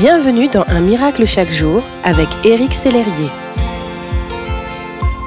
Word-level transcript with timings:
Bienvenue 0.00 0.48
dans 0.48 0.64
Un 0.68 0.80
miracle 0.80 1.26
chaque 1.26 1.50
jour 1.50 1.82
avec 2.04 2.26
Éric 2.42 2.72
Sellerier. 2.72 3.28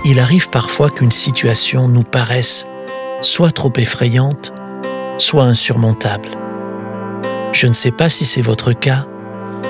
Il 0.04 0.20
arrive 0.20 0.50
parfois 0.50 0.90
qu'une 0.90 1.12
situation 1.12 1.88
nous 1.88 2.02
paraisse 2.02 2.66
soit 3.22 3.52
trop 3.52 3.72
effrayante, 3.76 4.52
soit 5.20 5.44
insurmontable. 5.44 6.30
Je 7.52 7.68
ne 7.68 7.74
sais 7.74 7.92
pas 7.92 8.10
si 8.10 8.26
c'est 8.26 8.42
votre 8.42 8.74
cas, 8.74 9.06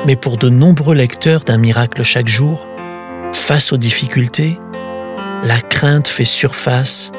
mais 0.06 0.16
pour 0.16 0.38
de 0.38 0.48
nombreux 0.48 0.96
lecteurs 0.96 1.42
d'un 1.42 1.58
miracle 1.58 2.02
chaque 2.04 2.30
jour, 2.30 2.66
face 3.34 3.74
aux 3.74 3.78
difficultés, 3.78 4.58
la 5.44 5.60
crainte 5.60 6.08
fait 6.08 6.24
surface 6.24 7.12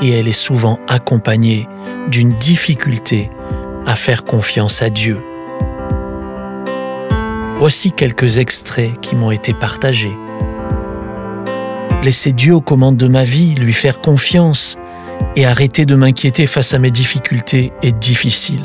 et 0.00 0.08
elle 0.08 0.26
est 0.26 0.32
souvent 0.32 0.78
accompagnée 0.88 1.68
d'une 2.08 2.32
difficulté 2.32 3.28
à 3.84 3.94
faire 3.94 4.24
confiance 4.24 4.80
à 4.80 4.88
Dieu. 4.88 5.20
Voici 7.58 7.90
quelques 7.90 8.36
extraits 8.36 9.00
qui 9.00 9.16
m'ont 9.16 9.30
été 9.30 9.54
partagés. 9.54 10.16
Laissez 12.02 12.32
Dieu 12.32 12.54
aux 12.54 12.60
commandes 12.60 12.98
de 12.98 13.08
ma 13.08 13.24
vie, 13.24 13.54
lui 13.54 13.72
faire 13.72 14.00
confiance 14.02 14.76
et 15.36 15.46
arrêter 15.46 15.86
de 15.86 15.94
m'inquiéter 15.94 16.46
face 16.46 16.74
à 16.74 16.78
mes 16.78 16.90
difficultés 16.90 17.72
est 17.82 17.98
difficile. 17.98 18.62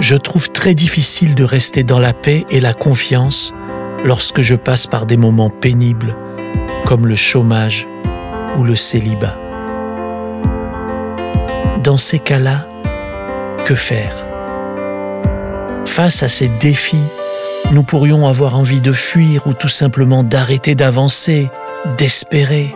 Je 0.00 0.16
trouve 0.16 0.50
très 0.50 0.74
difficile 0.74 1.36
de 1.36 1.44
rester 1.44 1.84
dans 1.84 2.00
la 2.00 2.12
paix 2.12 2.44
et 2.50 2.58
la 2.58 2.74
confiance 2.74 3.54
lorsque 4.04 4.40
je 4.40 4.56
passe 4.56 4.88
par 4.88 5.06
des 5.06 5.16
moments 5.16 5.50
pénibles 5.50 6.16
comme 6.86 7.06
le 7.06 7.16
chômage 7.16 7.86
ou 8.56 8.64
le 8.64 8.74
célibat. 8.74 9.38
Dans 11.84 11.98
ces 11.98 12.18
cas-là, 12.18 12.66
que 13.64 13.76
faire? 13.76 14.29
Face 15.90 16.22
à 16.22 16.28
ces 16.28 16.48
défis, 16.48 17.02
nous 17.72 17.82
pourrions 17.82 18.28
avoir 18.28 18.56
envie 18.56 18.80
de 18.80 18.92
fuir 18.92 19.48
ou 19.48 19.54
tout 19.54 19.68
simplement 19.68 20.22
d'arrêter 20.22 20.76
d'avancer, 20.76 21.50
d'espérer. 21.98 22.72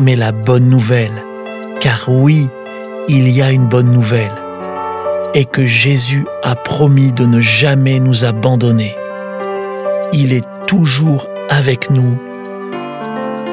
Mais 0.00 0.16
la 0.16 0.32
bonne 0.32 0.68
nouvelle, 0.68 1.22
car 1.78 2.06
oui, 2.08 2.50
il 3.08 3.30
y 3.30 3.40
a 3.42 3.52
une 3.52 3.68
bonne 3.68 3.92
nouvelle, 3.92 4.34
est 5.34 5.44
que 5.44 5.64
Jésus 5.64 6.26
a 6.42 6.56
promis 6.56 7.12
de 7.12 7.24
ne 7.24 7.40
jamais 7.40 8.00
nous 8.00 8.24
abandonner. 8.24 8.96
Il 10.12 10.32
est 10.32 10.46
toujours 10.66 11.28
avec 11.48 11.90
nous 11.90 12.18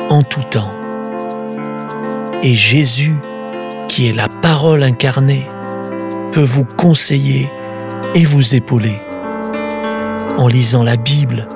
en 0.09 0.23
tout 0.23 0.43
temps. 0.49 0.71
Et 2.41 2.55
Jésus, 2.55 3.15
qui 3.87 4.09
est 4.09 4.13
la 4.13 4.29
parole 4.29 4.81
incarnée, 4.81 5.47
peut 6.33 6.43
vous 6.43 6.65
conseiller 6.65 7.49
et 8.16 8.23
vous 8.23 8.55
épauler. 8.55 8.97
En 10.38 10.47
lisant 10.47 10.83
la 10.83 10.95
Bible, 10.95 11.47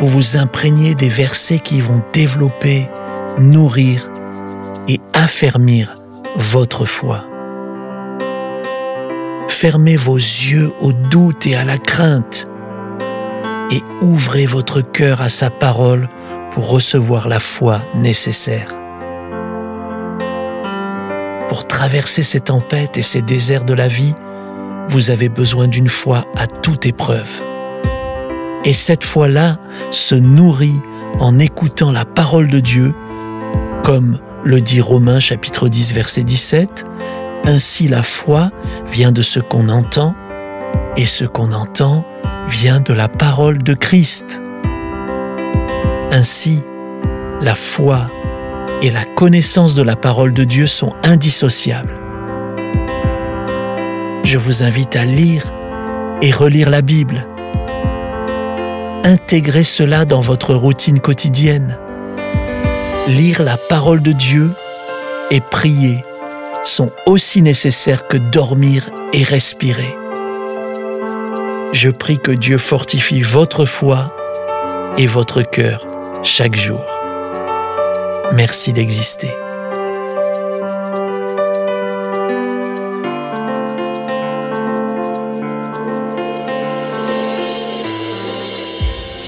vous 0.00 0.08
vous 0.08 0.36
imprégnez 0.36 0.94
des 0.94 1.10
versets 1.10 1.58
qui 1.58 1.80
vont 1.80 2.02
développer, 2.14 2.88
nourrir 3.38 4.10
et 4.88 4.98
affermir 5.12 5.94
votre 6.36 6.86
foi. 6.86 7.24
Fermez 9.48 9.96
vos 9.96 10.16
yeux 10.16 10.72
au 10.80 10.92
doute 10.92 11.46
et 11.46 11.54
à 11.54 11.64
la 11.64 11.76
crainte 11.76 12.46
et 13.70 13.82
ouvrez 14.00 14.46
votre 14.46 14.80
cœur 14.80 15.20
à 15.20 15.28
sa 15.28 15.50
parole 15.50 16.08
pour 16.50 16.70
recevoir 16.70 17.28
la 17.28 17.40
foi 17.40 17.82
nécessaire. 17.94 18.74
Pour 21.48 21.66
traverser 21.66 22.22
ces 22.22 22.40
tempêtes 22.40 22.96
et 22.96 23.02
ces 23.02 23.22
déserts 23.22 23.64
de 23.64 23.74
la 23.74 23.88
vie, 23.88 24.14
vous 24.90 25.10
avez 25.10 25.28
besoin 25.28 25.68
d'une 25.68 25.88
foi 25.88 26.26
à 26.36 26.48
toute 26.48 26.84
épreuve. 26.84 27.30
Et 28.64 28.72
cette 28.72 29.04
foi-là 29.04 29.58
se 29.92 30.16
nourrit 30.16 30.80
en 31.20 31.38
écoutant 31.38 31.92
la 31.92 32.04
parole 32.04 32.48
de 32.48 32.58
Dieu, 32.58 32.92
comme 33.84 34.18
le 34.44 34.60
dit 34.60 34.80
Romains 34.80 35.20
chapitre 35.20 35.68
10 35.68 35.94
verset 35.94 36.24
17, 36.24 36.84
Ainsi 37.44 37.88
la 37.88 38.02
foi 38.02 38.50
vient 38.90 39.12
de 39.12 39.22
ce 39.22 39.38
qu'on 39.38 39.68
entend, 39.68 40.14
et 40.96 41.06
ce 41.06 41.24
qu'on 41.24 41.52
entend 41.52 42.04
vient 42.48 42.80
de 42.80 42.92
la 42.92 43.08
parole 43.08 43.62
de 43.62 43.74
Christ. 43.74 44.42
Ainsi, 46.10 46.58
la 47.40 47.54
foi 47.54 48.10
et 48.82 48.90
la 48.90 49.04
connaissance 49.04 49.76
de 49.76 49.82
la 49.84 49.94
parole 49.94 50.32
de 50.32 50.42
Dieu 50.42 50.66
sont 50.66 50.94
indissociables. 51.04 52.09
Je 54.30 54.38
vous 54.38 54.62
invite 54.62 54.94
à 54.94 55.04
lire 55.04 55.52
et 56.22 56.30
relire 56.30 56.70
la 56.70 56.82
Bible. 56.82 57.26
Intégrez 59.02 59.64
cela 59.64 60.04
dans 60.04 60.20
votre 60.20 60.54
routine 60.54 61.00
quotidienne. 61.00 61.76
Lire 63.08 63.42
la 63.42 63.56
parole 63.56 64.02
de 64.02 64.12
Dieu 64.12 64.52
et 65.32 65.40
prier 65.40 66.04
sont 66.62 66.92
aussi 67.06 67.42
nécessaires 67.42 68.06
que 68.06 68.18
dormir 68.18 68.88
et 69.12 69.24
respirer. 69.24 69.96
Je 71.72 71.90
prie 71.90 72.20
que 72.20 72.30
Dieu 72.30 72.58
fortifie 72.58 73.22
votre 73.22 73.64
foi 73.64 74.16
et 74.96 75.08
votre 75.08 75.42
cœur 75.42 75.84
chaque 76.22 76.54
jour. 76.54 76.84
Merci 78.34 78.72
d'exister. 78.72 79.34